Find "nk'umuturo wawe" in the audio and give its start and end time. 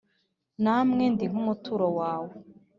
1.31-2.31